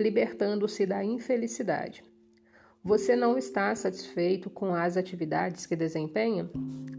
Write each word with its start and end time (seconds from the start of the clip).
libertando-se 0.00 0.86
da 0.86 1.04
infelicidade. 1.04 2.02
Você 2.82 3.14
não 3.14 3.36
está 3.36 3.74
satisfeito 3.74 4.48
com 4.48 4.74
as 4.74 4.96
atividades 4.96 5.66
que 5.66 5.76
desempenha? 5.76 6.50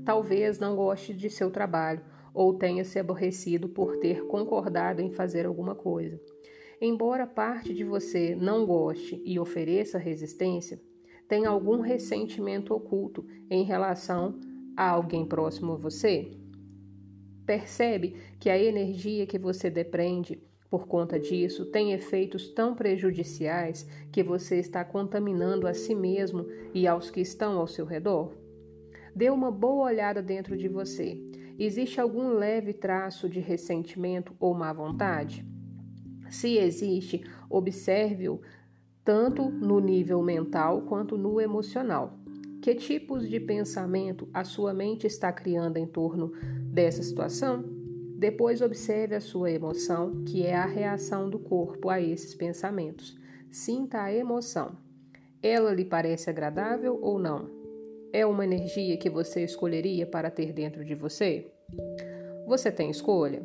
Talvez 0.06 0.60
não 0.60 0.76
goste 0.76 1.12
de 1.12 1.28
seu 1.28 1.50
trabalho 1.50 2.02
ou 2.34 2.54
tenha 2.54 2.86
se 2.86 3.00
aborrecido 3.00 3.68
por 3.68 3.98
ter 3.98 4.28
concordado 4.28 5.02
em 5.02 5.12
fazer 5.12 5.48
alguma 5.48 5.74
coisa. 5.74 6.22
Embora 6.80 7.26
parte 7.26 7.74
de 7.74 7.84
você 7.84 8.36
não 8.36 8.66
goste 8.66 9.20
e 9.26 9.40
ofereça 9.40 9.98
resistência, 9.98 10.80
tem 11.28 11.46
algum 11.46 11.80
ressentimento 11.80 12.74
oculto 12.74 13.26
em 13.50 13.64
relação 13.64 14.40
a 14.78 14.90
alguém 14.90 15.26
próximo 15.26 15.74
a 15.74 15.78
você? 15.78 16.32
Percebe 17.46 18.18
que 18.40 18.50
a 18.50 18.58
energia 18.58 19.26
que 19.26 19.40
você 19.40 19.70
depreende 19.70 20.42
por 20.72 20.88
conta 20.88 21.20
disso 21.20 21.66
tem 21.66 21.92
efeitos 21.92 22.48
tão 22.48 22.74
prejudiciais 22.74 23.86
que 24.10 24.24
você 24.24 24.58
está 24.58 24.86
contaminando 24.86 25.68
a 25.68 25.74
si 25.74 25.94
mesmo 25.94 26.48
e 26.74 26.88
aos 26.88 27.12
que 27.12 27.20
estão 27.20 27.60
ao 27.60 27.68
seu 27.68 27.86
redor? 27.86 28.34
Dê 29.14 29.30
uma 29.30 29.52
boa 29.52 29.88
olhada 29.88 30.24
dentro 30.24 30.56
de 30.56 30.70
você. 30.70 31.22
Existe 31.60 32.00
algum 32.00 32.30
leve 32.30 32.72
traço 32.72 33.28
de 33.28 33.42
ressentimento 33.42 34.34
ou 34.40 34.54
má 34.54 34.72
vontade? 34.72 35.46
Se 36.30 36.58
existe, 36.58 37.22
observe-o 37.50 38.40
tanto 39.04 39.50
no 39.50 39.82
nível 39.82 40.24
mental 40.24 40.84
quanto 40.84 41.18
no 41.18 41.42
emocional. 41.42 42.18
Que 42.62 42.76
tipos 42.76 43.28
de 43.28 43.42
pensamento 43.42 44.30
a 44.34 44.46
sua 44.46 44.74
mente 44.74 45.06
está 45.06 45.34
criando 45.34 45.76
em 45.76 45.86
torno 45.86 46.32
dessa 46.72 47.04
situação? 47.04 47.66
Depois 48.22 48.62
observe 48.62 49.16
a 49.16 49.20
sua 49.20 49.50
emoção, 49.50 50.24
que 50.24 50.46
é 50.46 50.54
a 50.54 50.68
reação 50.68 51.28
do 51.28 51.40
corpo 51.40 51.90
a 51.90 52.00
esses 52.00 52.36
pensamentos. 52.36 53.18
Sinta 53.50 54.04
a 54.04 54.14
emoção. 54.14 54.78
Ela 55.42 55.74
lhe 55.74 55.84
parece 55.84 56.30
agradável 56.30 57.00
ou 57.02 57.18
não? 57.18 57.50
É 58.14 58.24
uma 58.24 58.44
energia 58.44 58.96
que 58.96 59.10
você 59.10 59.44
escolheria 59.44 60.06
para 60.06 60.30
ter 60.30 60.54
dentro 60.54 60.86
de 60.86 60.94
você? 60.94 61.52
Você 62.46 62.72
tem 62.72 62.92
escolha? 62.92 63.42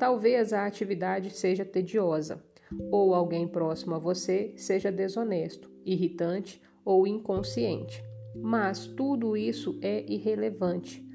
Talvez 0.00 0.52
a 0.52 0.66
atividade 0.66 1.30
seja 1.30 1.64
tediosa, 1.64 2.42
ou 2.90 3.14
alguém 3.14 3.46
próximo 3.46 3.94
a 3.94 4.00
você 4.00 4.52
seja 4.56 4.90
desonesto, 4.90 5.70
irritante 5.86 6.60
ou 6.84 7.06
inconsciente. 7.06 8.02
Mas 8.34 8.84
tudo 8.84 9.36
isso 9.36 9.78
é 9.80 10.04
irrelevante. 10.12 11.11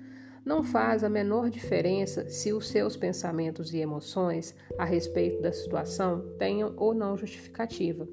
Não 0.48 0.64
faz 0.64 1.04
a 1.04 1.10
menor 1.10 1.50
diferença 1.50 2.30
se 2.30 2.54
os 2.54 2.70
seus 2.70 2.96
pensamentos 2.96 3.74
e 3.74 3.80
emoções 3.80 4.56
a 4.78 4.86
respeito 4.86 5.42
da 5.42 5.52
situação 5.52 6.24
tenham 6.40 6.74
ou 6.78 6.94
não 6.94 7.18
justificativa. 7.18 8.08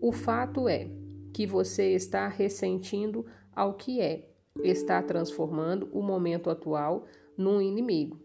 O 0.00 0.12
fato 0.12 0.68
é 0.68 0.88
que 1.34 1.48
você 1.48 1.92
está 1.92 2.28
ressentindo 2.28 3.26
ao 3.52 3.74
que 3.74 4.00
é, 4.00 4.30
está 4.62 5.02
transformando 5.02 5.88
o 5.92 6.00
momento 6.00 6.48
atual 6.48 7.06
num 7.36 7.60
inimigo, 7.60 8.20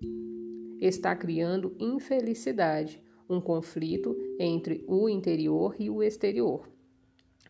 está 0.79 1.15
criando 1.15 1.75
infelicidade, 1.79 3.01
um 3.27 3.41
conflito 3.41 4.15
entre 4.39 4.85
o 4.87 5.09
interior 5.09 5.75
e 5.79 5.89
o 5.89 6.03
exterior. 6.03 6.74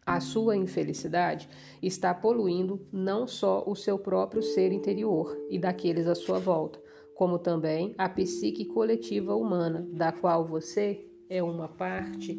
A 0.07 0.19
sua 0.19 0.55
infelicidade 0.55 1.49
está 1.81 2.13
poluindo 2.13 2.79
não 2.93 3.25
só 3.25 3.63
o 3.65 3.75
seu 3.75 3.97
próprio 3.97 4.43
ser 4.43 4.71
interior 4.71 5.35
e 5.49 5.57
daqueles 5.57 6.05
à 6.05 6.13
sua 6.13 6.37
volta, 6.37 6.79
como 7.15 7.39
também 7.39 7.95
a 7.97 8.07
psique 8.07 8.65
coletiva 8.65 9.35
humana, 9.35 9.87
da 9.91 10.11
qual 10.11 10.45
você 10.45 11.07
é 11.27 11.41
uma 11.41 11.67
parte 11.67 12.37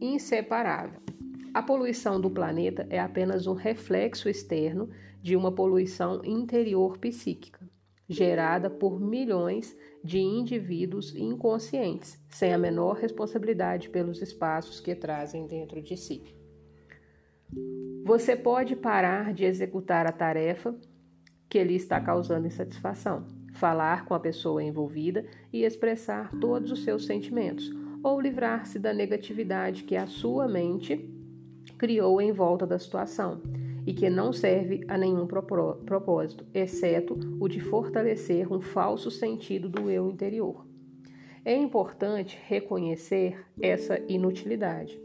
inseparável. 0.00 1.00
A 1.52 1.60
poluição 1.60 2.20
do 2.20 2.30
planeta 2.30 2.86
é 2.88 3.00
apenas 3.00 3.48
um 3.48 3.54
reflexo 3.54 4.28
externo 4.28 4.88
de 5.20 5.34
uma 5.34 5.50
poluição 5.50 6.24
interior 6.24 6.98
psíquica, 6.98 7.68
gerada 8.08 8.70
por 8.70 9.00
milhões 9.00 9.76
de 10.04 10.20
indivíduos 10.20 11.16
inconscientes, 11.16 12.16
sem 12.28 12.54
a 12.54 12.58
menor 12.58 12.94
responsabilidade 12.94 13.88
pelos 13.88 14.22
espaços 14.22 14.78
que 14.78 14.94
trazem 14.94 15.48
dentro 15.48 15.82
de 15.82 15.96
si. 15.96 16.43
Você 18.04 18.36
pode 18.36 18.76
parar 18.76 19.32
de 19.32 19.44
executar 19.44 20.06
a 20.06 20.12
tarefa 20.12 20.74
que 21.48 21.62
lhe 21.62 21.74
está 21.74 22.00
causando 22.00 22.46
insatisfação, 22.46 23.26
falar 23.54 24.04
com 24.04 24.14
a 24.14 24.20
pessoa 24.20 24.62
envolvida 24.62 25.24
e 25.52 25.64
expressar 25.64 26.30
todos 26.40 26.70
os 26.70 26.84
seus 26.84 27.06
sentimentos, 27.06 27.70
ou 28.02 28.20
livrar-se 28.20 28.78
da 28.78 28.92
negatividade 28.92 29.84
que 29.84 29.96
a 29.96 30.06
sua 30.06 30.46
mente 30.46 31.08
criou 31.78 32.20
em 32.20 32.32
volta 32.32 32.66
da 32.66 32.78
situação 32.78 33.40
e 33.86 33.92
que 33.92 34.10
não 34.10 34.32
serve 34.32 34.84
a 34.88 34.98
nenhum 34.98 35.26
propósito, 35.26 36.46
exceto 36.52 37.18
o 37.40 37.48
de 37.48 37.60
fortalecer 37.60 38.52
um 38.52 38.60
falso 38.60 39.10
sentido 39.10 39.68
do 39.68 39.90
eu 39.90 40.10
interior. 40.10 40.66
É 41.44 41.54
importante 41.54 42.38
reconhecer 42.46 43.44
essa 43.60 43.98
inutilidade. 44.08 44.98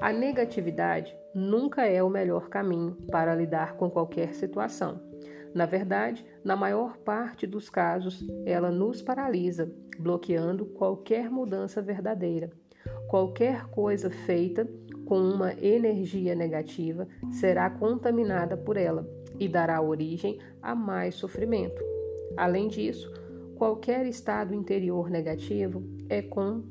A 0.00 0.12
negatividade 0.12 1.14
nunca 1.34 1.86
é 1.86 2.02
o 2.02 2.10
melhor 2.10 2.48
caminho 2.48 2.96
para 3.10 3.34
lidar 3.34 3.76
com 3.76 3.90
qualquer 3.90 4.34
situação. 4.34 5.00
Na 5.54 5.66
verdade, 5.66 6.24
na 6.42 6.56
maior 6.56 6.96
parte 6.96 7.46
dos 7.46 7.68
casos, 7.68 8.26
ela 8.46 8.70
nos 8.70 9.02
paralisa, 9.02 9.70
bloqueando 9.98 10.64
qualquer 10.66 11.30
mudança 11.30 11.82
verdadeira. 11.82 12.50
Qualquer 13.08 13.66
coisa 13.66 14.10
feita 14.10 14.66
com 15.04 15.18
uma 15.20 15.52
energia 15.62 16.34
negativa 16.34 17.06
será 17.30 17.68
contaminada 17.68 18.56
por 18.56 18.76
ela 18.76 19.06
e 19.38 19.46
dará 19.48 19.80
origem 19.80 20.38
a 20.62 20.74
mais 20.74 21.16
sofrimento. 21.16 21.82
Além 22.36 22.68
disso, 22.68 23.12
qualquer 23.56 24.06
estado 24.06 24.54
interior 24.54 25.10
negativo 25.10 25.82
é 26.08 26.22
com 26.22 26.62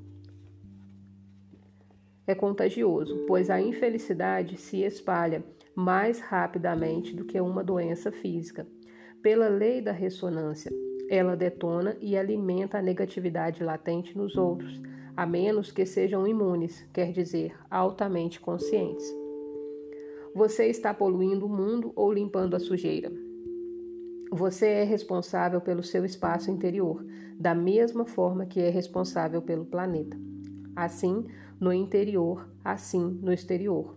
é 2.32 2.36
contagioso, 2.36 3.26
pois 3.28 3.50
a 3.50 3.62
infelicidade 3.62 4.58
se 4.58 4.82
espalha 4.84 5.44
mais 5.76 6.20
rapidamente 6.20 7.16
do 7.16 7.26
que 7.26 7.40
uma 7.40 7.64
doença 7.64 8.12
física. 8.12 8.68
Pela 9.22 9.48
lei 9.48 9.82
da 9.82 9.92
ressonância, 9.92 10.72
ela 11.10 11.36
detona 11.36 11.96
e 12.02 12.18
alimenta 12.18 12.78
a 12.78 12.82
negatividade 12.82 13.64
latente 13.64 14.18
nos 14.18 14.36
outros, 14.36 14.82
a 15.16 15.26
menos 15.26 15.72
que 15.72 15.86
sejam 15.86 16.26
imunes, 16.26 16.88
quer 16.94 17.12
dizer, 17.12 17.54
altamente 17.70 18.40
conscientes. 18.40 19.06
Você 20.34 20.68
está 20.68 20.94
poluindo 20.94 21.46
o 21.46 21.50
mundo 21.50 21.92
ou 21.96 22.12
limpando 22.12 22.56
a 22.56 22.60
sujeira? 22.60 23.12
Você 24.32 24.68
é 24.68 24.84
responsável 24.84 25.60
pelo 25.60 25.84
seu 25.84 26.06
espaço 26.06 26.50
interior, 26.50 27.06
da 27.38 27.54
mesma 27.54 28.06
forma 28.06 28.46
que 28.46 28.62
é 28.62 28.70
responsável 28.70 29.42
pelo 29.42 29.66
planeta. 29.66 30.18
Assim, 30.74 31.26
no 31.62 31.72
interior, 31.72 32.50
assim 32.66 33.20
no 33.22 33.32
exterior. 33.32 33.96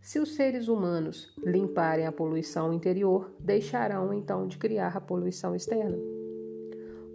Se 0.00 0.20
os 0.20 0.36
seres 0.36 0.68
humanos 0.68 1.34
limparem 1.44 2.06
a 2.06 2.12
poluição 2.12 2.72
interior, 2.72 3.34
deixarão 3.40 4.14
então 4.14 4.46
de 4.46 4.56
criar 4.56 4.96
a 4.96 5.00
poluição 5.00 5.54
externa. 5.56 5.98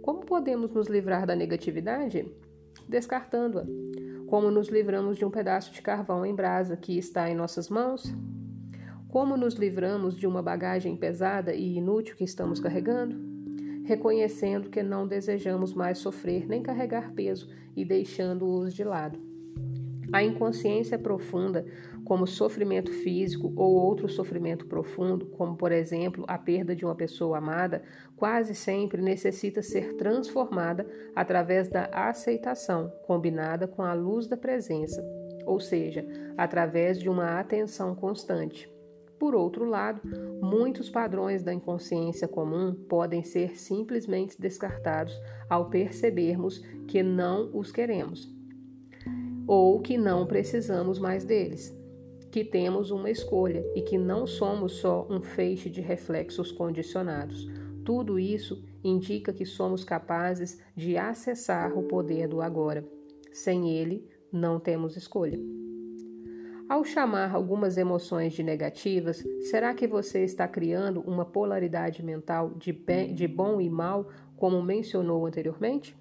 Como 0.02 0.20
podemos 0.20 0.70
nos 0.70 0.86
livrar 0.86 1.26
da 1.26 1.34
negatividade? 1.34 2.30
Descartando-a. 2.86 3.64
Como 4.26 4.50
nos 4.50 4.68
livramos 4.68 5.16
de 5.16 5.24
um 5.24 5.30
pedaço 5.30 5.72
de 5.72 5.80
carvão 5.80 6.26
em 6.26 6.34
brasa 6.34 6.76
que 6.76 6.98
está 6.98 7.30
em 7.30 7.34
nossas 7.34 7.70
mãos? 7.70 8.14
Como 9.08 9.34
nos 9.34 9.54
livramos 9.54 10.14
de 10.14 10.26
uma 10.26 10.42
bagagem 10.42 10.94
pesada 10.94 11.54
e 11.54 11.78
inútil 11.78 12.16
que 12.16 12.24
estamos 12.24 12.60
carregando? 12.60 13.16
Reconhecendo 13.84 14.68
que 14.68 14.82
não 14.82 15.08
desejamos 15.08 15.72
mais 15.72 15.98
sofrer 15.98 16.46
nem 16.46 16.62
carregar 16.62 17.12
peso 17.14 17.48
e 17.74 17.82
deixando-os 17.82 18.74
de 18.74 18.84
lado. 18.84 19.25
A 20.12 20.22
inconsciência 20.22 20.98
profunda, 20.98 21.66
como 22.04 22.26
sofrimento 22.26 22.92
físico 22.92 23.52
ou 23.56 23.74
outro 23.74 24.08
sofrimento 24.08 24.66
profundo, 24.66 25.26
como 25.26 25.56
por 25.56 25.72
exemplo 25.72 26.24
a 26.28 26.38
perda 26.38 26.76
de 26.76 26.84
uma 26.84 26.94
pessoa 26.94 27.38
amada, 27.38 27.82
quase 28.16 28.54
sempre 28.54 29.02
necessita 29.02 29.62
ser 29.62 29.94
transformada 29.94 30.86
através 31.14 31.68
da 31.68 31.86
aceitação, 31.92 32.92
combinada 33.06 33.66
com 33.66 33.82
a 33.82 33.92
luz 33.92 34.28
da 34.28 34.36
presença, 34.36 35.04
ou 35.44 35.58
seja, 35.58 36.06
através 36.36 36.98
de 36.98 37.08
uma 37.08 37.40
atenção 37.40 37.94
constante. 37.94 38.70
Por 39.18 39.34
outro 39.34 39.64
lado, 39.64 40.02
muitos 40.40 40.90
padrões 40.90 41.42
da 41.42 41.52
inconsciência 41.52 42.28
comum 42.28 42.74
podem 42.74 43.24
ser 43.24 43.56
simplesmente 43.58 44.40
descartados 44.40 45.18
ao 45.48 45.70
percebermos 45.70 46.58
que 46.86 47.02
não 47.02 47.50
os 47.56 47.72
queremos 47.72 48.35
ou 49.46 49.80
que 49.80 49.96
não 49.96 50.26
precisamos 50.26 50.98
mais 50.98 51.24
deles, 51.24 51.76
que 52.30 52.44
temos 52.44 52.90
uma 52.90 53.10
escolha 53.10 53.64
e 53.74 53.82
que 53.82 53.96
não 53.96 54.26
somos 54.26 54.72
só 54.74 55.06
um 55.08 55.22
feixe 55.22 55.70
de 55.70 55.80
reflexos 55.80 56.50
condicionados. 56.50 57.48
Tudo 57.84 58.18
isso 58.18 58.64
indica 58.82 59.32
que 59.32 59.46
somos 59.46 59.84
capazes 59.84 60.60
de 60.74 60.96
acessar 60.96 61.78
o 61.78 61.84
poder 61.84 62.26
do 62.26 62.42
agora. 62.42 62.84
Sem 63.32 63.70
ele, 63.70 64.08
não 64.32 64.58
temos 64.58 64.96
escolha. 64.96 65.38
Ao 66.68 66.84
chamar 66.84 67.32
algumas 67.32 67.76
emoções 67.76 68.32
de 68.32 68.42
negativas, 68.42 69.24
será 69.42 69.72
que 69.72 69.86
você 69.86 70.24
está 70.24 70.48
criando 70.48 71.00
uma 71.02 71.24
polaridade 71.24 72.02
mental 72.02 72.54
de, 72.56 72.72
bem, 72.72 73.14
de 73.14 73.28
bom 73.28 73.60
e 73.60 73.70
mal, 73.70 74.08
como 74.36 74.60
mencionou 74.60 75.24
anteriormente? 75.26 75.96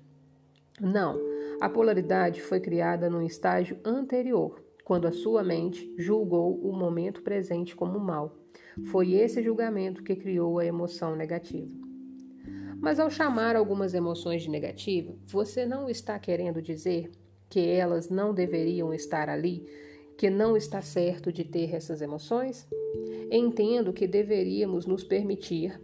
Não, 0.82 1.20
a 1.62 1.70
polaridade 1.70 2.42
foi 2.42 2.60
criada 2.60 3.10
num 3.10 3.22
estágio 3.22 3.80
anterior, 3.84 4.64
quando 4.84 5.08
a 5.08 5.12
sua 5.12 5.44
mente 5.44 5.94
julgou 5.98 6.60
o 6.60 6.72
momento 6.74 7.22
presente 7.22 7.76
como 7.76 8.00
mal. 8.00 8.38
Foi 8.92 9.14
esse 9.14 9.42
julgamento 9.42 10.04
que 10.04 10.16
criou 10.16 10.60
a 10.60 10.66
emoção 10.66 11.16
negativa. 11.16 11.72
Mas 12.80 13.00
ao 13.00 13.10
chamar 13.10 13.56
algumas 13.56 13.94
emoções 13.94 14.44
de 14.44 14.50
negativa, 14.50 15.16
você 15.26 15.66
não 15.66 15.90
está 15.90 16.20
querendo 16.20 16.62
dizer 16.62 17.10
que 17.50 17.68
elas 17.68 18.10
não 18.10 18.34
deveriam 18.34 18.94
estar 18.94 19.30
ali 19.30 19.66
que 20.18 20.30
não 20.30 20.56
está 20.56 20.82
certo 20.82 21.32
de 21.32 21.44
ter 21.44 21.74
essas 21.74 22.02
emoções? 22.02 22.68
Entendo 23.32 23.94
que 23.94 24.08
deveríamos 24.08 24.86
nos 24.86 25.04
permitir 25.04 25.80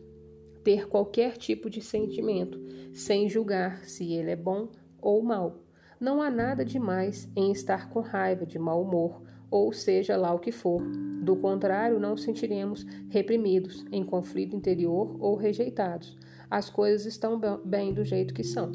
ter 0.64 0.88
qualquer 0.88 1.38
tipo 1.38 1.70
de 1.70 1.82
sentimento, 1.82 2.60
sem 2.94 3.28
julgar 3.28 3.84
se 3.86 4.14
ele 4.14 4.32
é 4.32 4.36
bom 4.36 4.70
ou 5.02 5.22
mal. 5.22 5.64
Não 6.00 6.22
há 6.22 6.30
nada 6.30 6.64
demais 6.64 7.30
em 7.36 7.52
estar 7.52 7.90
com 7.90 8.00
raiva, 8.00 8.46
de 8.46 8.58
mau 8.58 8.82
humor, 8.82 9.22
ou 9.50 9.74
seja 9.74 10.16
lá 10.16 10.34
o 10.34 10.40
que 10.40 10.52
for. 10.52 10.82
Do 11.22 11.36
contrário, 11.36 12.00
não 12.00 12.16
sentiremos 12.16 12.86
reprimidos, 13.10 13.86
em 13.92 14.04
conflito 14.04 14.56
interior 14.56 15.16
ou 15.20 15.36
rejeitados. 15.36 16.18
As 16.50 16.70
coisas 16.70 17.06
estão 17.06 17.40
bem 17.64 17.94
do 17.94 18.04
jeito 18.04 18.34
que 18.34 18.44
são. 18.44 18.72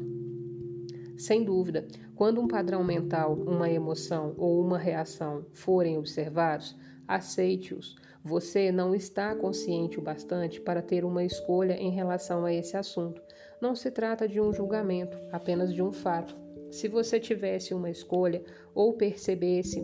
Sem 1.17 1.43
dúvida, 1.43 1.87
quando 2.15 2.39
um 2.39 2.47
padrão 2.47 2.83
mental, 2.83 3.33
uma 3.33 3.69
emoção 3.69 4.35
ou 4.37 4.61
uma 4.61 4.77
reação 4.77 5.45
forem 5.51 5.97
observados, 5.97 6.77
aceite-os. 7.07 7.95
Você 8.23 8.71
não 8.71 8.93
está 8.93 9.33
consciente 9.35 9.97
o 9.97 10.01
bastante 10.01 10.61
para 10.61 10.81
ter 10.81 11.03
uma 11.03 11.23
escolha 11.23 11.73
em 11.73 11.89
relação 11.89 12.45
a 12.45 12.53
esse 12.53 12.77
assunto. 12.77 13.21
Não 13.59 13.75
se 13.75 13.89
trata 13.89 14.27
de 14.27 14.39
um 14.39 14.53
julgamento, 14.53 15.17
apenas 15.31 15.73
de 15.73 15.81
um 15.81 15.91
fato. 15.91 16.37
Se 16.69 16.87
você 16.87 17.19
tivesse 17.19 17.73
uma 17.73 17.89
escolha 17.89 18.43
ou 18.73 18.93
percebesse, 18.93 19.83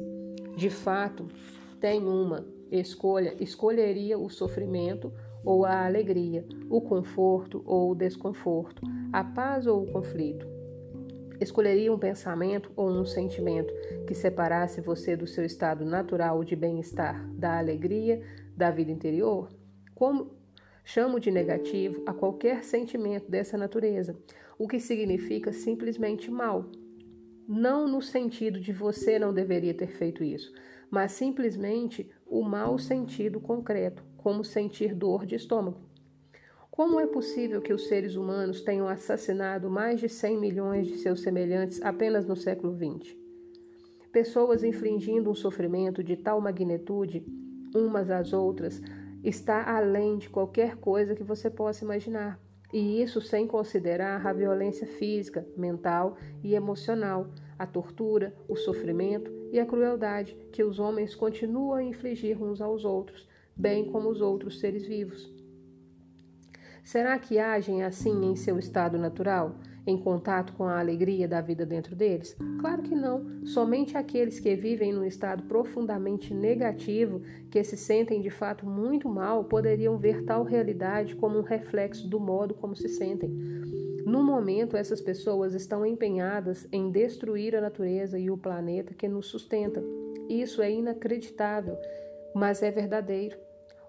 de 0.56 0.70
fato, 0.70 1.28
tem 1.80 2.04
uma 2.04 2.46
escolha, 2.72 3.36
escolheria 3.40 4.18
o 4.18 4.30
sofrimento 4.30 5.12
ou 5.44 5.66
a 5.66 5.86
alegria, 5.86 6.46
o 6.70 6.82
conforto 6.82 7.64
ou 7.66 7.92
o 7.92 7.96
desconforto, 7.96 8.84
a 9.12 9.24
paz 9.24 9.66
ou 9.66 9.84
o 9.84 9.92
conflito. 9.92 10.48
Escolheria 11.42 11.92
um 11.92 11.98
pensamento 11.98 12.72
ou 12.76 12.90
um 12.90 13.06
sentimento 13.06 13.74
que 14.06 14.14
separasse 14.14 14.82
você 14.82 15.16
do 15.16 15.26
seu 15.26 15.44
estado 15.44 15.84
natural 15.84 16.44
de 16.44 16.56
bem-estar, 16.56 17.28
da 17.32 17.58
alegria, 17.58 18.22
da 18.56 18.70
vida 18.70 18.92
interior? 18.92 19.50
Como 19.96 20.43
chamo 20.84 21.20
de 21.20 21.32
negativo 21.32 22.04
a 22.06 22.14
qualquer 22.14 22.64
sentimento 22.64 23.30
dessa 23.30 23.58
natureza, 23.58 24.18
o 24.58 24.68
que 24.68 24.80
significa 24.80 25.52
simplesmente 25.52 26.30
mal. 26.30 26.70
Não 27.48 27.88
no 27.88 28.02
sentido 28.02 28.60
de 28.60 28.72
você 28.72 29.18
não 29.18 29.34
deveria 29.34 29.74
ter 29.74 29.88
feito 29.88 30.24
isso, 30.24 30.54
mas 30.90 31.14
simplesmente 31.14 32.10
o 32.26 32.44
mau 32.44 32.78
sentido 32.78 33.40
concreto, 33.40 34.04
como 34.18 34.44
sentir 34.44 34.94
dor 34.94 35.26
de 35.26 35.36
estômago. 35.36 35.82
Como 36.72 37.00
é 37.00 37.06
possível 37.06 37.62
que 37.62 37.74
os 37.74 37.88
seres 37.88 38.16
humanos 38.16 38.62
tenham 38.62 38.88
assassinado 38.88 39.70
mais 39.70 40.00
de 40.00 40.10
100 40.10 40.40
milhões 40.40 40.88
de 40.88 40.98
seus 40.98 41.22
semelhantes 41.22 41.82
apenas 41.82 42.26
no 42.26 42.36
século 42.36 42.76
XX? 42.76 43.16
Pessoas 44.12 44.64
infligindo 44.64 45.30
um 45.30 45.36
sofrimento 45.36 46.04
de 46.04 46.16
tal 46.16 46.40
magnitude 46.42 47.26
umas 47.76 48.10
às 48.10 48.34
outras 48.34 48.82
está 49.24 49.76
além 49.76 50.18
de 50.18 50.30
qualquer 50.30 50.76
coisa 50.78 51.16
que 51.16 51.24
você 51.24 51.50
possa 51.50 51.84
imaginar. 51.84 52.40
E 52.74 53.02
isso 53.02 53.22
sem 53.22 53.48
considerar 53.48 54.26
a 54.26 54.34
violência 54.34 54.88
física, 54.88 55.48
mental 55.56 56.18
e 56.44 56.56
emocional, 56.56 57.28
a 57.58 57.68
tortura, 57.68 58.36
o 58.48 58.56
sofrimento 58.56 59.32
e 59.52 59.60
a 59.60 59.66
crueldade 59.66 60.36
que 60.52 60.64
os 60.64 60.80
homens 60.80 61.14
continuam 61.14 61.76
a 61.76 61.84
infligir 61.84 62.42
uns 62.42 62.60
aos 62.60 62.84
outros, 62.84 63.28
bem 63.56 63.86
como 63.92 64.10
os 64.10 64.22
outros 64.22 64.60
seres 64.60 64.88
vivos. 64.88 65.32
Será 66.84 67.18
que 67.18 67.40
agem 67.40 67.84
assim 67.84 68.26
em 68.26 68.36
seu 68.36 68.60
estado 68.60 68.98
natural, 68.98 69.56
em 69.86 69.98
contato 69.98 70.54
com 70.54 70.64
a 70.64 70.80
alegria 70.80 71.28
da 71.28 71.42
vida 71.42 71.66
dentro 71.66 71.96
deles? 71.96 72.36
Claro 72.60 72.82
que 72.82 72.96
não. 72.96 73.46
Somente 73.46 73.98
aqueles 73.98 74.40
que 74.40 74.56
vivem 74.56 74.94
num 74.94 75.06
estado 75.06 75.44
profundamente 75.44 76.34
negativo, 76.34 77.22
que 77.52 77.64
se 77.64 77.76
sentem 77.76 78.22
de 78.22 78.30
fato 78.30 78.66
muito 78.66 79.10
mal, 79.10 79.44
poderiam 79.44 79.98
ver 79.98 80.24
tal 80.24 80.44
realidade 80.44 81.16
como 81.16 81.38
um 81.38 81.44
reflexo 81.44 82.08
do 82.08 82.20
modo 82.20 82.54
como 82.54 82.76
se 82.76 82.88
sentem. 82.88 83.30
No 84.06 84.22
momento, 84.22 84.76
essas 84.76 85.02
pessoas 85.02 85.54
estão 85.54 85.86
empenhadas 85.86 86.68
em 86.72 86.92
destruir 86.92 87.56
a 87.56 87.62
natureza 87.62 88.20
e 88.20 88.30
o 88.30 88.38
planeta 88.38 88.94
que 88.94 89.08
nos 89.08 89.28
sustenta. 89.28 89.84
Isso 90.30 90.62
é 90.62 90.72
inacreditável, 90.72 91.78
mas 92.34 92.62
é 92.62 92.70
verdadeiro. 92.70 93.38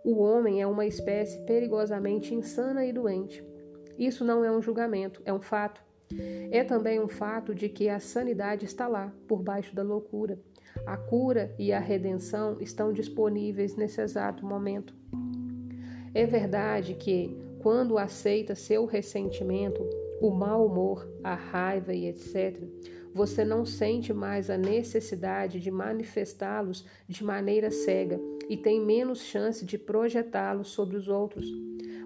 O 0.05 0.21
homem 0.21 0.61
é 0.61 0.67
uma 0.67 0.87
espécie 0.87 1.45
perigosamente 1.45 2.35
insana 2.35 2.85
e 2.85 2.93
doente. 2.93 3.45
Isso 3.99 4.25
não 4.25 4.45
é 4.45 4.51
um 4.51 4.63
julgamento, 4.63 5.23
é 5.25 5.33
um 5.33 5.41
fato. 5.41 5.83
É 6.51 6.63
também 6.63 7.01
um 7.01 7.09
fato 7.09 7.55
de 7.55 7.69
que 7.69 7.89
a 7.89 7.99
sanidade 7.99 8.65
está 8.65 8.87
lá, 8.87 9.13
por 9.27 9.43
baixo 9.43 9.75
da 9.75 9.83
loucura. 9.83 10.39
A 10.87 10.97
cura 10.97 11.55
e 11.59 11.73
a 11.73 11.79
redenção 11.79 12.57
estão 12.61 12.93
disponíveis 12.93 13.77
nesse 13.77 14.01
exato 14.01 14.45
momento. 14.45 14.95
É 16.13 16.27
verdade 16.27 16.95
que, 16.95 17.37
quando 17.61 17.99
aceita 17.99 18.55
seu 18.55 18.85
ressentimento, 18.85 19.83
o 20.21 20.31
mau 20.31 20.67
humor, 20.67 21.09
a 21.23 21.35
raiva 21.35 21.93
e 21.93 22.07
etc., 22.07 22.63
você 23.13 23.45
não 23.45 23.65
sente 23.65 24.13
mais 24.13 24.51
a 24.51 24.59
necessidade 24.59 25.61
de 25.61 25.71
manifestá-los 25.71 26.85
de 27.09 27.23
maneira 27.23 27.71
cega 27.71 28.21
e 28.49 28.57
tem 28.57 28.85
menos 28.85 29.23
chance 29.23 29.65
de 29.65 29.79
projetá-los 29.79 30.69
sobre 30.69 30.97
os 30.97 31.09
outros. 31.09 31.47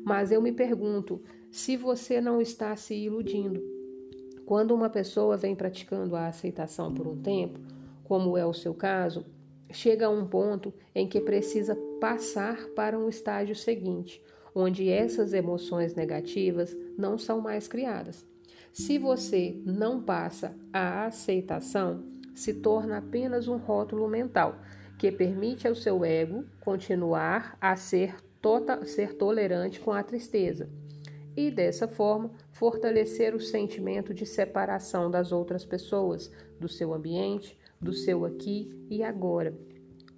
Mas 0.05 0.31
eu 0.31 0.41
me 0.41 0.52
pergunto 0.52 1.23
se 1.50 1.76
você 1.76 2.20
não 2.20 2.40
está 2.40 2.76
se 2.76 2.94
iludindo. 2.94 3.62
Quando 4.44 4.74
uma 4.74 4.88
pessoa 4.88 5.36
vem 5.36 5.54
praticando 5.54 6.16
a 6.16 6.26
aceitação 6.26 6.93
por 6.93 7.06
um 7.06 7.20
tempo, 7.20 7.60
como 8.05 8.36
é 8.36 8.46
o 8.46 8.55
seu 8.55 8.74
caso, 8.74 9.24
chega 9.70 10.06
a 10.06 10.10
um 10.10 10.26
ponto 10.26 10.72
em 10.94 11.06
que 11.06 11.20
precisa 11.20 11.76
passar 12.00 12.69
para 12.69 12.98
um 12.98 13.08
estágio 13.08 13.55
seguinte, 13.55 14.22
onde 14.55 14.88
essas 14.88 15.32
emoções 15.32 15.94
negativas 15.94 16.76
não 16.96 17.19
são 17.19 17.40
mais 17.40 17.69
criadas. 17.69 18.26
Se 18.72 18.98
você 18.98 19.60
não 19.64 20.02
passa 20.02 20.55
a 20.72 21.06
aceitação, 21.06 22.05
se 22.34 22.55
torna 22.55 22.98
apenas 22.98 23.48
um 23.48 23.56
rótulo 23.56 24.08
mental 24.08 24.58
que 24.98 25.12
permite 25.12 25.67
ao 25.67 25.74
seu 25.74 26.05
ego 26.05 26.44
continuar 26.60 27.56
a 27.60 27.76
ser, 27.76 28.17
tota, 28.40 28.84
ser 28.86 29.14
tolerante 29.14 29.81
com 29.81 29.93
a 29.93 30.02
tristeza 30.02 30.69
e, 31.38 31.52
dessa 31.52 31.86
forma, 31.86 32.32
fortalecer 32.50 33.32
o 33.32 33.38
sentimento 33.38 34.12
de 34.12 34.26
separação 34.26 35.08
das 35.08 35.30
outras 35.30 35.64
pessoas, 35.64 36.32
do 36.58 36.68
seu 36.68 36.92
ambiente, 36.92 37.56
do 37.80 37.92
seu 37.92 38.24
aqui 38.24 38.76
e 38.90 39.04
agora. 39.04 39.56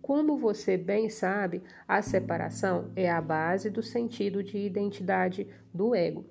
Como 0.00 0.38
você 0.38 0.78
bem 0.78 1.10
sabe, 1.10 1.62
a 1.86 2.00
separação 2.00 2.90
é 2.96 3.10
a 3.10 3.20
base 3.20 3.68
do 3.68 3.82
sentido 3.82 4.42
de 4.42 4.56
identidade 4.56 5.46
do 5.74 5.94
ego. 5.94 6.24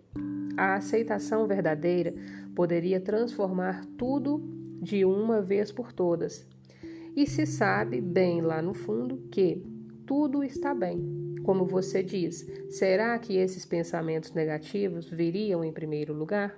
A 0.58 0.74
aceitação 0.74 1.46
verdadeira 1.46 2.12
poderia 2.56 3.00
transformar 3.00 3.86
tudo 3.96 4.42
de 4.82 5.06
uma 5.06 5.40
vez 5.40 5.72
por 5.72 5.94
todas. 5.94 6.48
E 7.16 7.28
se 7.28 7.46
sabe 7.46 8.02
bem 8.02 8.42
lá 8.42 8.60
no 8.60 8.74
fundo 8.74 9.18
que 9.30 9.64
tudo 10.08 10.44
está 10.44 10.74
bem. 10.74 11.29
Como 11.50 11.66
você 11.66 12.04
diz, 12.04 12.48
será 12.70 13.18
que 13.18 13.36
esses 13.36 13.66
pensamentos 13.66 14.34
negativos 14.34 15.10
viriam 15.10 15.64
em 15.64 15.74
primeiro 15.74 16.14
lugar? 16.14 16.56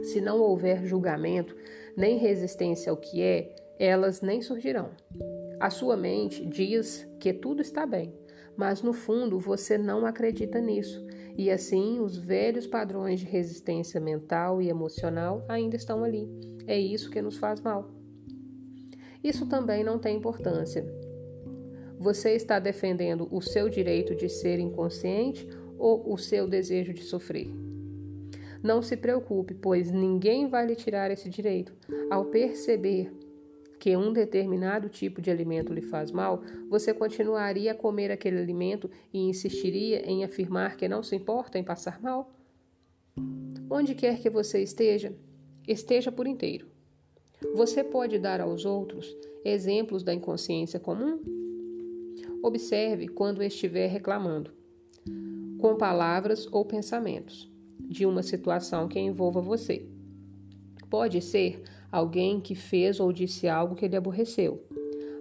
Se 0.00 0.20
não 0.20 0.38
houver 0.38 0.86
julgamento 0.86 1.56
nem 1.96 2.16
resistência 2.16 2.88
ao 2.88 2.96
que 2.96 3.20
é, 3.20 3.56
elas 3.80 4.20
nem 4.20 4.40
surgirão. 4.40 4.90
A 5.58 5.70
sua 5.70 5.96
mente 5.96 6.46
diz 6.46 7.04
que 7.18 7.32
tudo 7.32 7.60
está 7.60 7.84
bem, 7.84 8.14
mas 8.56 8.80
no 8.80 8.92
fundo 8.92 9.40
você 9.40 9.76
não 9.76 10.06
acredita 10.06 10.60
nisso, 10.60 11.04
e 11.36 11.50
assim 11.50 11.98
os 11.98 12.16
velhos 12.16 12.64
padrões 12.64 13.18
de 13.18 13.26
resistência 13.26 14.00
mental 14.00 14.62
e 14.62 14.68
emocional 14.68 15.44
ainda 15.48 15.74
estão 15.74 16.04
ali. 16.04 16.30
É 16.64 16.78
isso 16.78 17.10
que 17.10 17.20
nos 17.20 17.38
faz 17.38 17.60
mal. 17.60 17.90
Isso 19.24 19.48
também 19.48 19.82
não 19.82 19.98
tem 19.98 20.16
importância. 20.16 20.86
Você 21.98 22.32
está 22.32 22.58
defendendo 22.58 23.26
o 23.30 23.40
seu 23.40 23.68
direito 23.68 24.14
de 24.14 24.28
ser 24.28 24.58
inconsciente 24.58 25.48
ou 25.78 26.12
o 26.12 26.18
seu 26.18 26.46
desejo 26.46 26.92
de 26.92 27.02
sofrer? 27.02 27.48
Não 28.62 28.82
se 28.82 28.96
preocupe, 28.96 29.54
pois 29.54 29.90
ninguém 29.90 30.48
vai 30.48 30.66
lhe 30.66 30.74
tirar 30.74 31.10
esse 31.10 31.30
direito. 31.30 31.72
Ao 32.10 32.26
perceber 32.26 33.12
que 33.78 33.96
um 33.96 34.12
determinado 34.12 34.88
tipo 34.88 35.22
de 35.22 35.30
alimento 35.30 35.72
lhe 35.72 35.82
faz 35.82 36.10
mal, 36.10 36.42
você 36.68 36.92
continuaria 36.92 37.72
a 37.72 37.74
comer 37.74 38.10
aquele 38.10 38.38
alimento 38.38 38.90
e 39.12 39.20
insistiria 39.28 40.00
em 40.04 40.24
afirmar 40.24 40.76
que 40.76 40.88
não 40.88 41.02
se 41.02 41.14
importa 41.14 41.58
em 41.58 41.64
passar 41.64 42.00
mal? 42.00 42.32
Onde 43.70 43.94
quer 43.94 44.18
que 44.20 44.28
você 44.28 44.62
esteja, 44.62 45.14
esteja 45.66 46.10
por 46.10 46.26
inteiro. 46.26 46.66
Você 47.54 47.84
pode 47.84 48.18
dar 48.18 48.40
aos 48.40 48.64
outros 48.64 49.16
exemplos 49.44 50.02
da 50.02 50.12
inconsciência 50.12 50.80
comum? 50.80 51.45
Observe 52.46 53.08
quando 53.08 53.42
estiver 53.42 53.88
reclamando, 53.88 54.52
com 55.58 55.74
palavras 55.74 56.46
ou 56.52 56.64
pensamentos, 56.64 57.50
de 57.80 58.06
uma 58.06 58.22
situação 58.22 58.86
que 58.86 59.00
envolva 59.00 59.40
você. 59.40 59.84
Pode 60.88 61.20
ser 61.22 61.60
alguém 61.90 62.40
que 62.40 62.54
fez 62.54 63.00
ou 63.00 63.12
disse 63.12 63.48
algo 63.48 63.74
que 63.74 63.88
lhe 63.88 63.96
aborreceu, 63.96 64.64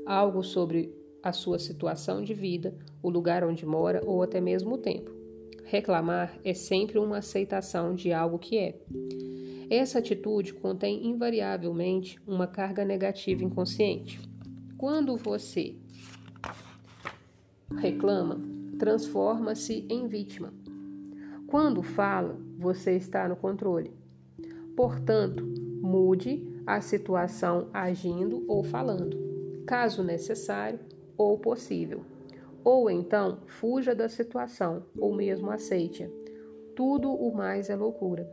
algo 0.05 0.43
sobre 0.43 0.93
a 1.23 1.31
sua 1.31 1.57
situação 1.57 2.23
de 2.23 2.31
vida, 2.35 2.77
o 3.01 3.09
lugar 3.09 3.43
onde 3.43 3.65
mora 3.65 4.03
ou 4.05 4.21
até 4.21 4.39
mesmo 4.39 4.75
o 4.75 4.77
tempo. 4.77 5.09
Reclamar 5.63 6.39
é 6.43 6.53
sempre 6.53 6.99
uma 6.99 7.17
aceitação 7.17 7.95
de 7.95 8.13
algo 8.13 8.37
que 8.37 8.55
é. 8.59 8.79
Essa 9.67 9.97
atitude 9.97 10.53
contém 10.53 11.07
invariavelmente 11.07 12.19
uma 12.27 12.45
carga 12.45 12.85
negativa 12.85 13.43
inconsciente. 13.43 14.21
Quando 14.77 15.17
você 15.17 15.75
reclama, 17.73 18.39
transforma-se 18.77 19.85
em 19.89 20.07
vítima. 20.07 20.53
Quando 21.47 21.81
fala, 21.81 22.37
você 22.57 22.93
está 22.93 23.27
no 23.27 23.35
controle. 23.35 23.93
Portanto, 24.75 25.45
mude 25.81 26.45
a 26.65 26.81
situação 26.81 27.69
agindo 27.73 28.43
ou 28.47 28.63
falando, 28.63 29.17
caso 29.65 30.03
necessário 30.03 30.79
ou 31.17 31.37
possível. 31.37 32.01
Ou 32.63 32.89
então, 32.89 33.39
fuja 33.45 33.93
da 33.93 34.09
situação 34.09 34.83
ou 34.97 35.15
mesmo 35.15 35.51
aceite-a. 35.51 36.09
Tudo 36.75 37.13
o 37.13 37.33
mais 37.33 37.69
é 37.69 37.75
loucura. 37.75 38.27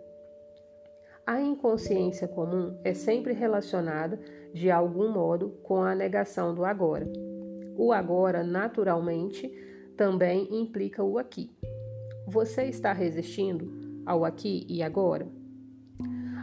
A 1.24 1.40
inconsciência 1.40 2.26
comum 2.26 2.76
é 2.82 2.94
sempre 2.94 3.32
relacionada, 3.32 4.18
de 4.52 4.70
algum 4.70 5.12
modo, 5.12 5.50
com 5.62 5.82
a 5.82 5.94
negação 5.94 6.54
do 6.54 6.64
agora. 6.64 7.06
O 7.76 7.92
agora, 7.92 8.42
naturalmente, 8.42 9.50
também 9.96 10.48
implica 10.50 11.02
o 11.02 11.18
aqui. 11.18 11.50
Você 12.26 12.64
está 12.64 12.92
resistindo 12.92 14.02
ao 14.06 14.24
aqui 14.24 14.66
e 14.68 14.82
agora? 14.82 15.26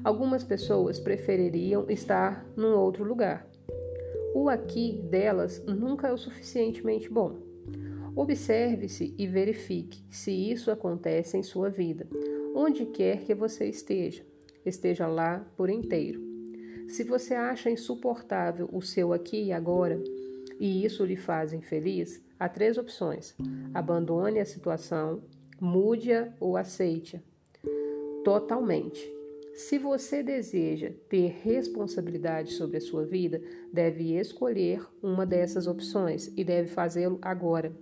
Algumas 0.04 0.44
pessoas 0.44 1.00
prefeririam 1.00 1.86
estar 1.90 2.46
num 2.56 2.76
outro 2.76 3.04
lugar. 3.04 3.48
O 4.34 4.50
aqui 4.50 5.02
delas 5.10 5.64
nunca 5.66 6.08
é 6.08 6.14
o 6.14 6.18
suficientemente 6.18 7.10
bom. 7.12 7.38
Observe-se 8.16 9.14
e 9.18 9.28
verifique 9.28 10.04
se 10.10 10.32
isso 10.32 10.72
acontece 10.72 11.38
em 11.38 11.44
sua 11.44 11.70
vida, 11.70 12.08
onde 12.56 12.86
quer 12.86 13.24
que 13.24 13.34
você 13.34 13.66
esteja 13.66 14.24
esteja 14.66 15.08
lá 15.08 15.46
por 15.56 15.70
inteiro. 15.70 16.22
Se 16.88 17.04
você 17.04 17.34
acha 17.36 17.70
insuportável 17.70 18.70
o 18.72 18.82
seu 18.82 19.14
aqui 19.14 19.46
e 19.46 19.52
agora, 19.52 20.02
e 20.60 20.84
isso 20.84 21.06
lhe 21.06 21.16
faz 21.16 21.54
infeliz, 21.54 22.22
há 22.40 22.50
três 22.50 22.78
opções: 22.78 23.36
abandone 23.74 24.40
a 24.40 24.46
situação, 24.46 25.24
mude-a 25.60 26.34
ou 26.40 26.58
aceite-a 26.58 27.22
totalmente. 28.24 29.02
Se 29.54 29.78
você 29.78 30.22
deseja 30.22 30.92
ter 31.10 31.40
responsabilidade 31.42 32.54
sobre 32.54 32.78
a 32.78 32.82
sua 32.82 33.06
vida, 33.06 33.42
deve 33.74 34.16
escolher 34.16 34.86
uma 35.02 35.26
dessas 35.26 35.68
opções 35.68 36.32
e 36.38 36.44
deve 36.44 36.70
fazê-lo 36.70 37.18
agora. 37.22 37.74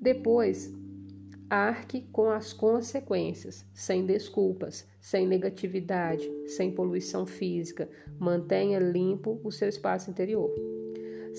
Depois, 0.00 0.72
Arque 1.50 2.02
com 2.12 2.30
as 2.30 2.52
consequências, 2.52 3.66
sem 3.74 4.06
desculpas, 4.06 4.86
sem 5.00 5.26
negatividade, 5.26 6.30
sem 6.46 6.70
poluição 6.70 7.26
física. 7.26 7.90
Mantenha 8.20 8.78
limpo 8.78 9.40
o 9.42 9.50
seu 9.50 9.68
espaço 9.68 10.08
interior. 10.08 10.48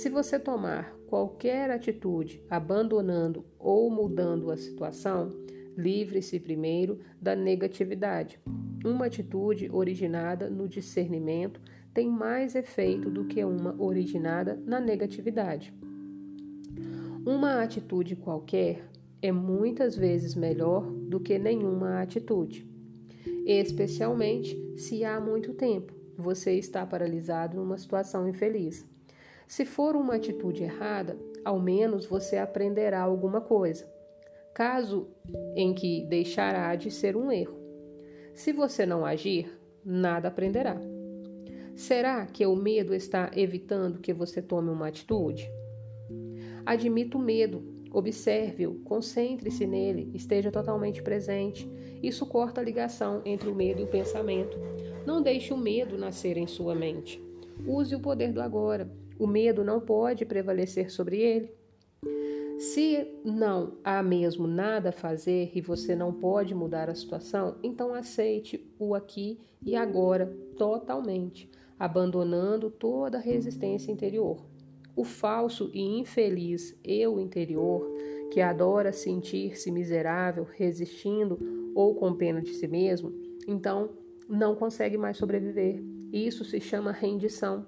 Se 0.02 0.10
você 0.10 0.40
tomar 0.40 0.98
qualquer 1.06 1.70
atitude 1.70 2.44
abandonando 2.50 3.46
ou 3.60 3.88
mudando 3.92 4.50
a 4.50 4.58
situação, 4.58 5.30
livre-se 5.78 6.40
primeiro 6.40 6.98
da 7.22 7.36
negatividade. 7.36 8.40
Uma 8.84 9.06
atitude 9.06 9.70
originada 9.72 10.50
no 10.50 10.68
discernimento 10.68 11.62
tem 11.94 12.10
mais 12.10 12.56
efeito 12.56 13.12
do 13.12 13.26
que 13.26 13.46
uma 13.46 13.80
originada 13.80 14.60
na 14.66 14.80
negatividade. 14.80 15.72
Uma 17.24 17.62
atitude 17.62 18.16
qualquer 18.16 18.90
é 19.22 19.32
muitas 19.32 19.96
vezes 19.96 20.34
melhor 20.34 20.84
do 20.84 21.20
que 21.20 21.38
nenhuma 21.38 22.02
atitude, 22.02 22.68
especialmente 23.46 24.58
se 24.76 25.06
há 25.06 25.22
muito 25.22 25.54
tempo 25.54 25.94
você 26.18 26.54
está 26.54 26.88
paralisado 26.88 27.58
numa 27.58 27.78
situação 27.78 28.28
infeliz. 28.28 28.90
Se 29.52 29.66
for 29.66 29.98
uma 29.98 30.16
atitude 30.16 30.64
errada, 30.64 31.20
ao 31.44 31.60
menos 31.60 32.06
você 32.06 32.38
aprenderá 32.38 33.02
alguma 33.02 33.42
coisa, 33.42 33.86
caso 34.54 35.10
em 35.58 35.74
que 35.74 36.06
deixará 36.06 36.74
de 36.78 36.90
ser 36.90 37.18
um 37.18 37.30
erro. 37.30 37.60
Se 38.34 38.54
você 38.54 38.86
não 38.86 39.06
agir, 39.06 39.52
nada 39.84 40.30
aprenderá. 40.30 40.80
Será 41.76 42.26
que 42.28 42.46
o 42.46 42.56
medo 42.56 42.96
está 42.96 43.30
evitando 43.36 44.00
que 44.00 44.14
você 44.14 44.42
tome 44.42 44.70
uma 44.70 44.88
atitude? 44.88 45.52
Admito 46.66 47.18
o 47.18 47.22
medo, 47.22 47.62
Observe-o, 47.92 48.76
concentre-se 48.86 49.68
nele, 49.68 50.10
esteja 50.14 50.50
totalmente 50.50 51.04
presente. 51.04 51.70
Isso 52.02 52.26
corta 52.26 52.62
a 52.62 52.64
ligação 52.64 53.22
entre 53.26 53.50
o 53.50 53.54
medo 53.54 53.82
e 53.82 53.84
o 53.84 53.88
pensamento. 53.88 54.58
Não 55.06 55.22
deixe 55.22 55.54
o 55.54 55.58
medo 55.58 55.98
nascer 55.98 56.38
em 56.38 56.48
sua 56.48 56.74
mente. 56.74 57.22
Use 57.68 57.94
o 57.94 58.00
poder 58.00 58.32
do 58.32 58.42
agora. 58.42 59.01
O 59.22 59.28
medo 59.28 59.64
não 59.64 59.80
pode 59.80 60.26
prevalecer 60.26 60.90
sobre 60.90 61.20
ele. 61.20 61.54
Se 62.58 63.08
não 63.24 63.78
há 63.84 64.02
mesmo 64.02 64.48
nada 64.48 64.90
a 64.90 64.92
fazer 64.92 65.52
e 65.54 65.62
você 65.62 65.96
não 65.96 66.12
pode 66.12 66.56
mudar 66.56 66.90
a 66.90 66.96
situação, 66.96 67.56
então 67.62 67.94
aceite 67.94 68.68
o 68.80 68.96
aqui 68.96 69.40
e 69.64 69.76
agora 69.76 70.26
totalmente, 70.58 71.48
abandonando 71.78 72.72
toda 72.72 73.20
resistência 73.20 73.92
interior. 73.92 74.44
O 74.96 75.04
falso 75.04 75.70
e 75.72 76.00
infeliz 76.00 76.76
eu 76.84 77.20
interior, 77.20 77.88
que 78.32 78.42
adora 78.42 78.92
sentir-se 78.92 79.70
miserável, 79.70 80.48
resistindo 80.52 81.38
ou 81.76 81.94
com 81.94 82.12
pena 82.16 82.42
de 82.42 82.56
si 82.56 82.68
mesmo, 82.68 83.14
então 83.48 83.92
não 84.28 84.56
consegue 84.56 84.98
mais 84.98 85.16
sobreviver. 85.18 85.80
Isso 86.12 86.44
se 86.44 86.60
chama 86.60 86.92
rendição. 86.92 87.68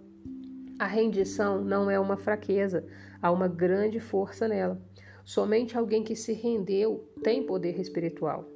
A 0.80 0.86
rendição 0.86 1.64
não 1.64 1.90
é 1.90 2.00
uma 2.00 2.18
fraqueza, 2.18 2.86
há 3.22 3.32
uma 3.32 3.48
grande 3.48 4.00
força 4.00 4.48
nela. 4.48 4.82
Somente 5.24 5.78
alguém 5.78 6.04
que 6.04 6.16
se 6.16 6.34
rendeu 6.34 7.08
tem 7.24 7.46
poder 7.46 7.80
espiritual. 7.80 8.50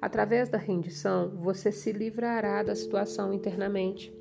Através 0.00 0.48
da 0.48 0.58
rendição, 0.58 1.30
você 1.36 1.70
se 1.70 1.92
livrará 1.92 2.62
da 2.62 2.74
situação 2.74 3.32
internamente. 3.32 4.12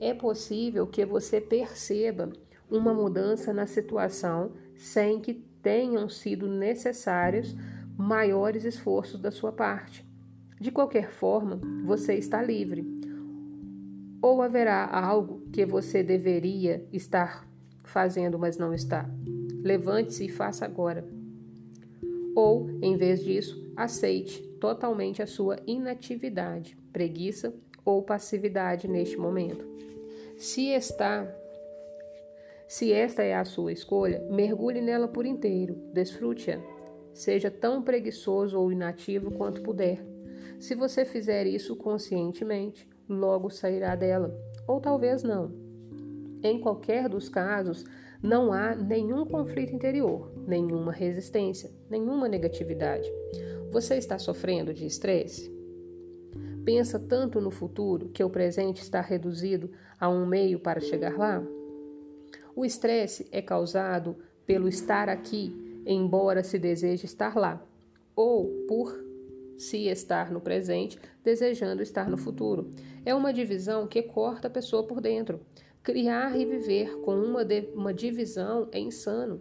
É 0.00 0.14
possível 0.14 0.86
que 0.86 1.04
você 1.04 1.40
perceba 1.40 2.30
uma 2.70 2.92
mudança 2.92 3.52
na 3.52 3.66
situação 3.66 4.52
sem 4.76 5.20
que 5.20 5.34
tenham 5.62 6.08
sido 6.08 6.46
necessários 6.46 7.54
maiores 7.96 8.64
esforços 8.64 9.20
da 9.20 9.30
sua 9.30 9.52
parte. 9.52 10.06
De 10.60 10.70
qualquer 10.70 11.10
forma, 11.10 11.60
você 11.84 12.14
está 12.14 12.42
livre. 12.42 12.86
Ou 14.20 14.42
haverá 14.42 14.86
algo 14.86 15.42
que 15.52 15.64
você 15.64 16.02
deveria 16.02 16.86
estar 16.92 17.48
fazendo, 17.84 18.38
mas 18.38 18.56
não 18.58 18.74
está. 18.74 19.08
Levante-se 19.62 20.26
e 20.26 20.28
faça 20.28 20.64
agora. 20.64 21.06
Ou, 22.34 22.68
em 22.82 22.96
vez 22.96 23.24
disso, 23.24 23.72
aceite 23.76 24.42
totalmente 24.60 25.22
a 25.22 25.26
sua 25.26 25.56
inatividade, 25.66 26.76
preguiça 26.92 27.54
ou 27.84 28.02
passividade 28.02 28.88
neste 28.88 29.16
momento. 29.16 29.64
Se 30.36 30.68
está 30.68 31.26
se 32.68 32.92
esta 32.92 33.22
é 33.22 33.34
a 33.34 33.46
sua 33.46 33.72
escolha, 33.72 34.20
mergulhe 34.30 34.82
nela 34.82 35.08
por 35.08 35.24
inteiro, 35.24 35.74
desfrute-a. 35.94 36.60
Seja 37.14 37.50
tão 37.50 37.82
preguiçoso 37.82 38.60
ou 38.60 38.70
inativo 38.70 39.30
quanto 39.30 39.62
puder. 39.62 40.04
Se 40.60 40.74
você 40.74 41.06
fizer 41.06 41.46
isso 41.46 41.74
conscientemente, 41.74 42.86
logo 43.08 43.50
sairá 43.50 43.96
dela, 43.96 44.36
ou 44.66 44.80
talvez 44.80 45.22
não. 45.22 45.52
Em 46.42 46.60
qualquer 46.60 47.08
dos 47.08 47.28
casos, 47.28 47.84
não 48.22 48.52
há 48.52 48.74
nenhum 48.74 49.24
conflito 49.24 49.74
interior, 49.74 50.32
nenhuma 50.46 50.92
resistência, 50.92 51.70
nenhuma 51.88 52.28
negatividade. 52.28 53.08
Você 53.70 53.96
está 53.96 54.18
sofrendo 54.18 54.74
de 54.74 54.86
estresse? 54.86 55.52
Pensa 56.64 56.98
tanto 56.98 57.40
no 57.40 57.50
futuro 57.50 58.08
que 58.08 58.22
o 58.22 58.30
presente 58.30 58.82
está 58.82 59.00
reduzido 59.00 59.70
a 59.98 60.08
um 60.08 60.26
meio 60.26 60.58
para 60.58 60.80
chegar 60.80 61.16
lá? 61.16 61.42
O 62.54 62.64
estresse 62.64 63.26
é 63.32 63.40
causado 63.40 64.16
pelo 64.44 64.68
estar 64.68 65.08
aqui, 65.08 65.82
embora 65.86 66.42
se 66.42 66.58
deseje 66.58 67.04
estar 67.04 67.36
lá, 67.36 67.64
ou 68.16 68.48
por 68.66 68.92
se 69.56 69.86
estar 69.88 70.30
no 70.30 70.40
presente, 70.40 70.98
desejando 71.22 71.82
estar 71.82 72.08
no 72.08 72.16
futuro. 72.16 72.72
É 73.04 73.14
uma 73.14 73.32
divisão 73.32 73.86
que 73.86 74.02
corta 74.02 74.48
a 74.48 74.50
pessoa 74.50 74.82
por 74.82 75.00
dentro. 75.00 75.40
Criar 75.82 76.38
e 76.38 76.44
viver 76.44 77.00
com 77.00 77.14
uma, 77.14 77.44
de, 77.44 77.68
uma 77.74 77.94
divisão 77.94 78.68
é 78.72 78.78
insano. 78.78 79.40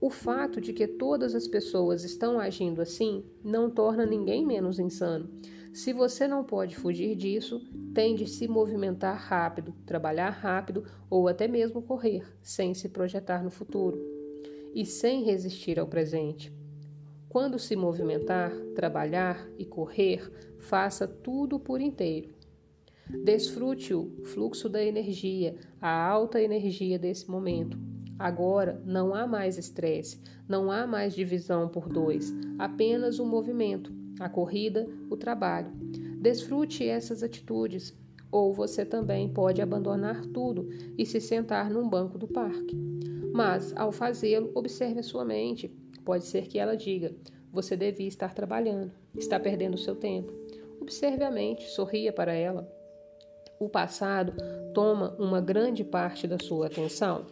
O 0.00 0.10
fato 0.10 0.60
de 0.60 0.72
que 0.72 0.86
todas 0.86 1.34
as 1.34 1.48
pessoas 1.48 2.04
estão 2.04 2.38
agindo 2.38 2.82
assim 2.82 3.24
não 3.42 3.70
torna 3.70 4.04
ninguém 4.04 4.44
menos 4.44 4.78
insano. 4.78 5.30
Se 5.72 5.92
você 5.92 6.26
não 6.26 6.44
pode 6.44 6.76
fugir 6.76 7.14
disso, 7.14 7.60
tem 7.94 8.14
de 8.14 8.26
se 8.26 8.48
movimentar 8.48 9.16
rápido, 9.16 9.74
trabalhar 9.84 10.30
rápido 10.30 10.84
ou 11.08 11.28
até 11.28 11.46
mesmo 11.46 11.82
correr, 11.82 12.26
sem 12.42 12.74
se 12.74 12.88
projetar 12.88 13.42
no 13.42 13.50
futuro 13.50 13.98
e 14.74 14.84
sem 14.84 15.22
resistir 15.22 15.78
ao 15.78 15.86
presente. 15.86 16.52
Quando 17.28 17.58
se 17.58 17.76
movimentar, 17.76 18.52
trabalhar 18.74 19.46
e 19.58 19.64
correr, 19.64 20.30
faça 20.58 21.06
tudo 21.06 21.58
por 21.58 21.80
inteiro. 21.80 22.35
Desfrute 23.24 23.94
o 23.94 24.10
fluxo 24.24 24.68
da 24.68 24.82
energia, 24.82 25.54
a 25.80 26.08
alta 26.08 26.40
energia 26.40 26.98
desse 26.98 27.30
momento. 27.30 27.78
Agora 28.18 28.82
não 28.84 29.14
há 29.14 29.26
mais 29.26 29.58
estresse, 29.58 30.20
não 30.48 30.70
há 30.70 30.86
mais 30.86 31.14
divisão 31.14 31.68
por 31.68 31.88
dois, 31.88 32.34
apenas 32.58 33.18
o 33.18 33.26
movimento, 33.26 33.92
a 34.18 34.28
corrida, 34.28 34.88
o 35.10 35.16
trabalho. 35.16 35.70
Desfrute 36.20 36.86
essas 36.86 37.22
atitudes, 37.22 37.94
ou 38.30 38.52
você 38.52 38.84
também 38.84 39.28
pode 39.28 39.60
abandonar 39.60 40.24
tudo 40.26 40.68
e 40.96 41.04
se 41.04 41.20
sentar 41.20 41.70
num 41.70 41.88
banco 41.88 42.18
do 42.18 42.26
parque. 42.26 42.76
Mas, 43.32 43.76
ao 43.76 43.92
fazê-lo, 43.92 44.50
observe 44.54 45.00
a 45.00 45.02
sua 45.02 45.24
mente 45.24 45.70
Pode 46.06 46.24
ser 46.24 46.46
que 46.46 46.56
ela 46.56 46.76
diga: 46.76 47.12
você 47.52 47.76
devia 47.76 48.06
estar 48.06 48.32
trabalhando, 48.32 48.92
está 49.16 49.40
perdendo 49.40 49.76
seu 49.76 49.96
tempo. 49.96 50.32
Observe 50.80 51.24
a 51.24 51.30
mente, 51.32 51.68
sorria 51.68 52.12
para 52.12 52.32
ela. 52.32 52.72
O 53.58 53.68
passado 53.68 54.34
toma 54.74 55.16
uma 55.18 55.40
grande 55.40 55.82
parte 55.82 56.26
da 56.26 56.38
sua 56.38 56.66
atenção. 56.66 57.26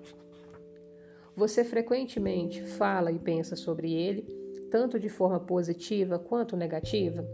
Você 1.37 1.65
frequentemente 1.65 2.63
fala 2.63 3.13
e 3.13 3.19
pensa 3.19 3.57
sobre 3.57 3.93
ele, 3.93 4.23
tanto 4.71 4.99
de 4.99 5.09
forma 5.09 5.39
positiva 5.39 6.19
quanto 6.19 6.57
negativa? 6.57 7.29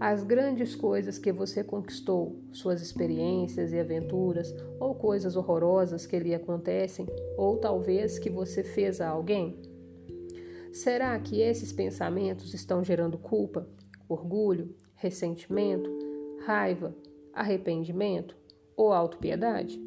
As 0.00 0.22
grandes 0.22 0.74
coisas 0.74 1.18
que 1.18 1.30
você 1.30 1.62
conquistou, 1.62 2.40
suas 2.52 2.80
experiências 2.80 3.70
e 3.70 3.78
aventuras, 3.78 4.54
ou 4.78 4.94
coisas 4.94 5.36
horrorosas 5.36 6.06
que 6.06 6.18
lhe 6.18 6.34
acontecem, 6.34 7.06
ou 7.36 7.58
talvez 7.58 8.18
que 8.18 8.30
você 8.30 8.64
fez 8.64 9.02
a 9.02 9.10
alguém? 9.10 9.60
Será 10.72 11.18
que 11.18 11.42
esses 11.42 11.70
pensamentos 11.70 12.54
estão 12.54 12.82
gerando 12.82 13.18
culpa, 13.18 13.68
orgulho, 14.08 14.74
ressentimento, 14.94 15.90
raiva, 16.46 16.94
arrependimento 17.32 18.36
ou 18.76 18.92
autopiedade? 18.92 19.80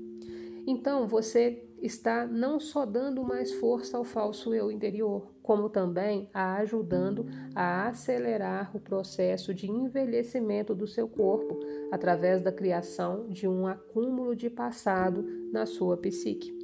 Então 0.66 1.08
você 1.08 1.68
está 1.82 2.26
não 2.26 2.62
só 2.62 2.86
dando 2.86 3.22
mais 3.24 3.52
força 3.52 3.98
ao 3.98 4.06
falso 4.06 4.54
eu 4.54 4.72
interior, 4.72 5.34
como 5.44 5.70
também 5.70 6.30
a 6.34 6.56
ajudando 6.56 7.26
a 7.54 7.90
acelerar 7.90 8.72
o 8.74 8.80
processo 8.80 9.54
de 9.54 9.70
envelhecimento 9.70 10.74
do 10.74 10.88
seu 10.88 11.10
corpo 11.10 11.60
através 11.92 12.42
da 12.42 12.54
criação 12.54 13.28
de 13.28 13.46
um 13.46 13.68
acúmulo 13.68 14.34
de 14.34 14.50
passado 14.50 15.26
na 15.52 15.66
sua 15.66 15.98
psique. 15.98 16.58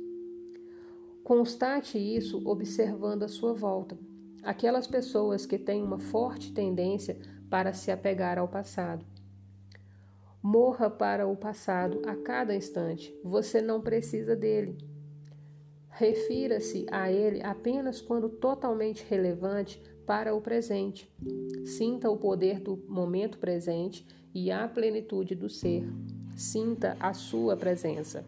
Constate 1.22 1.98
isso 2.00 2.42
observando 2.48 3.24
a 3.24 3.28
sua 3.28 3.54
volta. 3.54 3.98
Aquelas 4.42 4.88
pessoas 4.88 5.46
que 5.46 5.60
têm 5.60 5.84
uma 5.84 6.00
forte 6.00 6.54
tendência 6.54 7.20
para 7.50 7.74
se 7.74 7.92
apegar 7.92 8.40
ao 8.40 8.48
passado. 8.48 9.06
Morra 10.42 10.90
para 10.90 11.28
o 11.28 11.36
passado 11.36 12.02
a 12.06 12.16
cada 12.16 12.56
instante. 12.56 13.14
Você 13.24 13.62
não 13.62 13.82
precisa 13.82 14.36
dele. 14.36 14.78
Refira-se 15.90 16.86
a 16.90 17.12
ele 17.12 17.42
apenas 17.44 18.00
quando 18.00 18.30
totalmente 18.30 19.06
relevante 19.10 19.82
para 20.06 20.34
o 20.34 20.40
presente. 20.40 21.12
Sinta 21.66 22.10
o 22.10 22.18
poder 22.18 22.62
do 22.62 22.78
momento 22.88 23.38
presente 23.38 24.08
e 24.34 24.50
a 24.50 24.66
plenitude 24.66 25.36
do 25.36 25.50
ser. 25.50 25.86
Sinta 26.38 26.96
a 27.02 27.14
sua 27.14 27.58
presença. 27.58 28.26